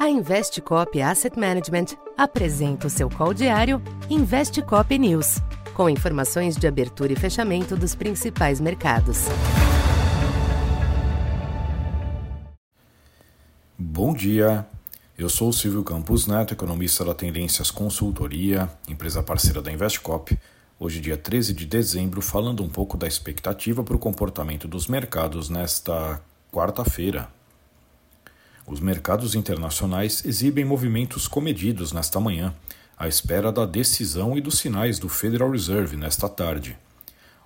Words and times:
A 0.00 0.08
Investcop 0.08 0.98
Asset 1.02 1.38
Management 1.38 1.88
apresenta 2.16 2.86
o 2.86 2.90
seu 2.90 3.10
call 3.10 3.34
diário 3.34 3.82
Investcop 4.08 4.98
News, 4.98 5.42
com 5.74 5.90
informações 5.90 6.56
de 6.56 6.66
abertura 6.66 7.12
e 7.12 7.16
fechamento 7.16 7.76
dos 7.76 7.94
principais 7.94 8.62
mercados. 8.62 9.26
Bom 13.78 14.14
dia. 14.14 14.66
Eu 15.18 15.28
sou 15.28 15.50
o 15.50 15.52
Silvio 15.52 15.84
Campos 15.84 16.26
Neto, 16.26 16.54
economista 16.54 17.04
da 17.04 17.12
Tendências 17.12 17.70
Consultoria, 17.70 18.70
empresa 18.88 19.22
parceira 19.22 19.60
da 19.60 19.70
Investcop. 19.70 20.34
Hoje, 20.78 20.98
dia 20.98 21.18
13 21.18 21.52
de 21.52 21.66
dezembro, 21.66 22.22
falando 22.22 22.62
um 22.62 22.70
pouco 22.70 22.96
da 22.96 23.06
expectativa 23.06 23.84
para 23.84 23.96
o 23.96 23.98
comportamento 23.98 24.66
dos 24.66 24.86
mercados 24.86 25.50
nesta 25.50 26.22
quarta-feira, 26.50 27.28
os 28.70 28.78
mercados 28.78 29.34
internacionais 29.34 30.24
exibem 30.24 30.64
movimentos 30.64 31.26
comedidos 31.26 31.90
nesta 31.90 32.20
manhã, 32.20 32.54
à 32.96 33.08
espera 33.08 33.50
da 33.50 33.66
decisão 33.66 34.38
e 34.38 34.40
dos 34.40 34.58
sinais 34.58 34.96
do 34.96 35.08
Federal 35.08 35.50
Reserve 35.50 35.96
nesta 35.96 36.28
tarde. 36.28 36.78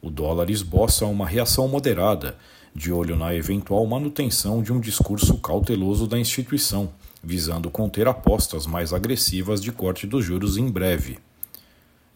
O 0.00 0.08
dólar 0.08 0.48
esboça 0.48 1.04
uma 1.04 1.28
reação 1.28 1.68
moderada, 1.68 2.38
de 2.74 2.90
olho 2.90 3.16
na 3.16 3.34
eventual 3.34 3.86
manutenção 3.86 4.62
de 4.62 4.72
um 4.72 4.80
discurso 4.80 5.36
cauteloso 5.36 6.06
da 6.06 6.18
instituição, 6.18 6.90
visando 7.22 7.70
conter 7.70 8.08
apostas 8.08 8.66
mais 8.66 8.94
agressivas 8.94 9.60
de 9.60 9.70
corte 9.70 10.06
dos 10.06 10.24
juros 10.24 10.56
em 10.56 10.70
breve. 10.70 11.18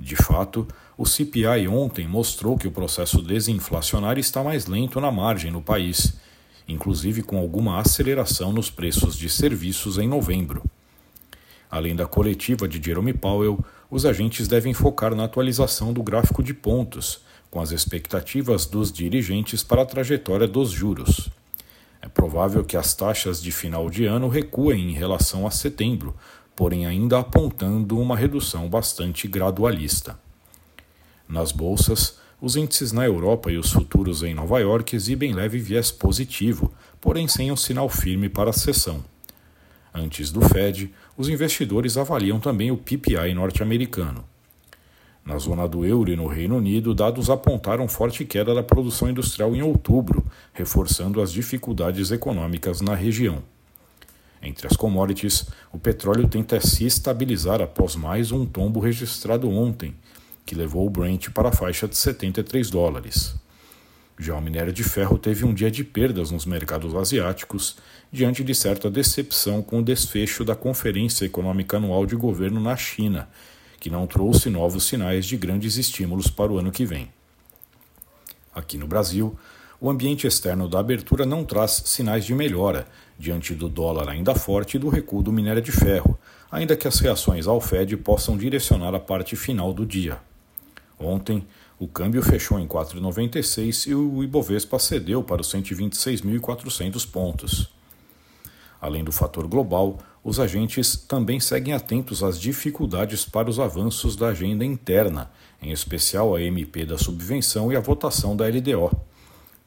De 0.00 0.16
fato, 0.16 0.66
o 0.96 1.04
CPI 1.04 1.68
ontem 1.68 2.08
mostrou 2.08 2.56
que 2.56 2.66
o 2.66 2.72
processo 2.72 3.20
desinflacionário 3.20 4.20
está 4.20 4.42
mais 4.42 4.64
lento 4.64 4.98
na 4.98 5.12
margem 5.12 5.50
no 5.50 5.60
país 5.60 6.14
inclusive 6.66 7.22
com 7.22 7.38
alguma 7.38 7.78
aceleração 7.78 8.52
nos 8.52 8.70
preços 8.70 9.16
de 9.16 9.28
serviços 9.28 9.98
em 9.98 10.08
novembro. 10.08 10.62
Além 11.70 11.96
da 11.96 12.06
coletiva 12.06 12.68
de 12.68 12.80
Jerome 12.80 13.12
Powell, 13.12 13.58
os 13.90 14.06
agentes 14.06 14.46
devem 14.46 14.72
focar 14.72 15.14
na 15.14 15.24
atualização 15.24 15.92
do 15.92 16.02
gráfico 16.02 16.42
de 16.42 16.54
pontos, 16.54 17.20
com 17.50 17.60
as 17.60 17.70
expectativas 17.70 18.66
dos 18.66 18.92
dirigentes 18.92 19.62
para 19.62 19.82
a 19.82 19.86
trajetória 19.86 20.46
dos 20.46 20.70
juros. 20.70 21.28
É 22.00 22.08
provável 22.08 22.64
que 22.64 22.76
as 22.76 22.94
taxas 22.94 23.42
de 23.42 23.50
final 23.50 23.88
de 23.88 24.04
ano 24.04 24.28
recuem 24.28 24.90
em 24.90 24.92
relação 24.92 25.46
a 25.46 25.50
setembro, 25.50 26.14
porém 26.54 26.86
ainda 26.86 27.18
apontando 27.18 27.98
uma 27.98 28.16
redução 28.16 28.68
bastante 28.68 29.26
gradualista. 29.26 30.18
Nas 31.28 31.50
bolsas, 31.50 32.18
os 32.40 32.56
índices 32.56 32.92
na 32.92 33.04
Europa 33.04 33.50
e 33.50 33.56
os 33.56 33.72
futuros 33.72 34.22
em 34.22 34.34
Nova 34.34 34.58
York 34.58 34.94
exibem 34.94 35.32
leve 35.32 35.58
viés 35.58 35.90
positivo, 35.90 36.72
porém 37.00 37.28
sem 37.28 37.50
um 37.50 37.56
sinal 37.56 37.88
firme 37.88 38.28
para 38.28 38.50
a 38.50 38.52
sessão. 38.52 39.04
Antes 39.94 40.32
do 40.32 40.40
Fed, 40.40 40.92
os 41.16 41.28
investidores 41.28 41.96
avaliam 41.96 42.40
também 42.40 42.70
o 42.70 42.76
PPI 42.76 43.32
norte-americano. 43.34 44.24
Na 45.24 45.38
zona 45.38 45.66
do 45.66 45.86
euro 45.86 46.10
e 46.10 46.16
no 46.16 46.26
Reino 46.26 46.58
Unido, 46.58 46.92
dados 46.92 47.30
apontaram 47.30 47.88
forte 47.88 48.26
queda 48.26 48.54
da 48.54 48.62
produção 48.62 49.08
industrial 49.08 49.54
em 49.54 49.62
outubro, 49.62 50.22
reforçando 50.52 51.20
as 51.22 51.32
dificuldades 51.32 52.10
econômicas 52.10 52.82
na 52.82 52.94
região. 52.94 53.42
Entre 54.42 54.66
as 54.66 54.76
commodities, 54.76 55.46
o 55.72 55.78
petróleo 55.78 56.28
tenta 56.28 56.60
se 56.60 56.84
estabilizar 56.84 57.62
após 57.62 57.96
mais 57.96 58.30
um 58.30 58.44
tombo 58.44 58.80
registrado 58.80 59.48
ontem, 59.48 59.94
que 60.44 60.54
levou 60.54 60.86
o 60.86 60.90
Brent 60.90 61.30
para 61.30 61.48
a 61.48 61.52
faixa 61.52 61.88
de 61.88 61.96
73 61.96 62.70
dólares. 62.70 63.34
Já 64.18 64.36
o 64.36 64.40
minério 64.40 64.72
de 64.72 64.84
ferro 64.84 65.18
teve 65.18 65.44
um 65.44 65.52
dia 65.52 65.70
de 65.70 65.82
perdas 65.82 66.30
nos 66.30 66.46
mercados 66.46 66.94
asiáticos, 66.94 67.76
diante 68.12 68.44
de 68.44 68.54
certa 68.54 68.88
decepção 68.88 69.60
com 69.60 69.80
o 69.80 69.82
desfecho 69.82 70.44
da 70.44 70.54
Conferência 70.54 71.24
Econômica 71.24 71.78
Anual 71.78 72.06
de 72.06 72.14
Governo 72.14 72.60
na 72.60 72.76
China, 72.76 73.28
que 73.80 73.90
não 73.90 74.06
trouxe 74.06 74.48
novos 74.48 74.84
sinais 74.84 75.26
de 75.26 75.36
grandes 75.36 75.76
estímulos 75.76 76.28
para 76.28 76.52
o 76.52 76.58
ano 76.58 76.70
que 76.70 76.86
vem. 76.86 77.10
Aqui 78.54 78.78
no 78.78 78.86
Brasil, 78.86 79.36
o 79.80 79.90
ambiente 79.90 80.28
externo 80.28 80.68
da 80.68 80.78
abertura 80.78 81.26
não 81.26 81.44
traz 81.44 81.82
sinais 81.84 82.24
de 82.24 82.34
melhora, 82.34 82.86
diante 83.18 83.52
do 83.52 83.68
dólar 83.68 84.08
ainda 84.08 84.34
forte 84.34 84.76
e 84.76 84.80
do 84.80 84.88
recuo 84.88 85.24
do 85.24 85.32
minério 85.32 85.60
de 85.60 85.72
ferro, 85.72 86.16
ainda 86.50 86.76
que 86.76 86.86
as 86.86 87.00
reações 87.00 87.48
ao 87.48 87.60
Fed 87.60 87.96
possam 87.96 88.36
direcionar 88.36 88.94
a 88.94 89.00
parte 89.00 89.34
final 89.34 89.72
do 89.72 89.84
dia. 89.84 90.18
Ontem, 90.98 91.46
o 91.78 91.88
câmbio 91.88 92.22
fechou 92.22 92.58
em 92.58 92.66
4,96 92.66 93.88
e 93.88 93.94
o 93.94 94.22
Ibovespa 94.22 94.78
cedeu 94.78 95.22
para 95.22 95.40
os 95.40 95.52
126.400 95.52 97.10
pontos. 97.10 97.70
Além 98.80 99.02
do 99.02 99.10
fator 99.10 99.46
global, 99.46 99.98
os 100.22 100.38
agentes 100.38 100.96
também 100.96 101.40
seguem 101.40 101.74
atentos 101.74 102.22
às 102.22 102.38
dificuldades 102.40 103.24
para 103.24 103.50
os 103.50 103.58
avanços 103.58 104.14
da 104.14 104.28
agenda 104.28 104.64
interna, 104.64 105.30
em 105.60 105.72
especial 105.72 106.34
a 106.34 106.40
MP 106.42 106.84
da 106.84 106.96
subvenção 106.96 107.72
e 107.72 107.76
a 107.76 107.80
votação 107.80 108.36
da 108.36 108.46
LDO. 108.46 108.90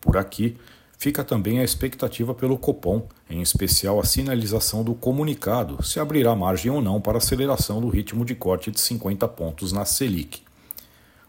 Por 0.00 0.16
aqui, 0.16 0.56
fica 0.98 1.22
também 1.22 1.60
a 1.60 1.64
expectativa 1.64 2.34
pelo 2.34 2.58
Copom, 2.58 3.08
em 3.28 3.42
especial 3.42 4.00
a 4.00 4.04
sinalização 4.04 4.82
do 4.82 4.94
comunicado, 4.94 5.82
se 5.84 6.00
abrirá 6.00 6.34
margem 6.34 6.70
ou 6.70 6.80
não 6.80 7.00
para 7.00 7.18
aceleração 7.18 7.80
do 7.80 7.88
ritmo 7.88 8.24
de 8.24 8.34
corte 8.34 8.70
de 8.70 8.80
50 8.80 9.26
pontos 9.28 9.72
na 9.72 9.84
Selic. 9.84 10.42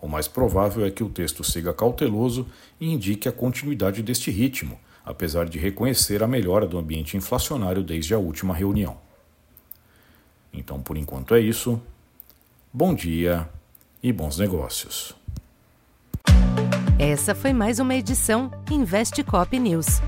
O 0.00 0.06
mais 0.06 0.28
provável 0.28 0.86
é 0.86 0.90
que 0.90 1.02
o 1.02 1.08
texto 1.08 1.42
siga 1.42 1.72
cauteloso 1.72 2.46
e 2.80 2.92
indique 2.92 3.28
a 3.28 3.32
continuidade 3.32 4.02
deste 4.02 4.30
ritmo, 4.30 4.78
apesar 5.04 5.46
de 5.48 5.58
reconhecer 5.58 6.22
a 6.22 6.28
melhora 6.28 6.66
do 6.66 6.78
ambiente 6.78 7.16
inflacionário 7.16 7.82
desde 7.82 8.14
a 8.14 8.18
última 8.18 8.54
reunião. 8.54 8.96
Então, 10.52 10.80
por 10.80 10.96
enquanto 10.96 11.34
é 11.34 11.40
isso. 11.40 11.80
Bom 12.72 12.94
dia 12.94 13.48
e 14.02 14.12
bons 14.12 14.38
negócios. 14.38 15.14
Essa 16.98 17.34
foi 17.34 17.52
mais 17.52 17.78
uma 17.78 17.94
edição 17.94 18.50
Investe 18.70 19.22
Cop 19.24 19.58
News. 19.58 20.00